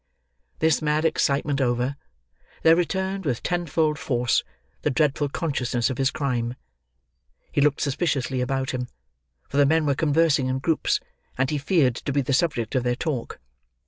This 0.57 0.81
mad 0.81 1.05
excitement 1.05 1.61
over, 1.61 1.95
there 2.63 2.75
returned, 2.75 3.23
with 3.23 3.43
ten 3.43 3.67
fold 3.67 3.99
force, 3.99 4.43
the 4.81 4.89
dreadful 4.89 5.29
consciousness 5.29 5.91
of 5.91 5.99
his 5.99 6.09
crime. 6.09 6.55
He 7.51 7.61
looked 7.61 7.81
suspiciously 7.81 8.41
about 8.41 8.71
him, 8.71 8.87
for 9.47 9.57
the 9.57 9.65
men 9.67 9.85
were 9.85 9.93
conversing 9.93 10.47
in 10.47 10.57
groups, 10.57 10.99
and 11.37 11.51
he 11.51 11.59
feared 11.59 11.93
to 11.97 12.11
be 12.11 12.21
the 12.21 12.33
subject 12.33 12.73
of 12.73 12.81
their 12.81 12.95
talk. 12.95 13.39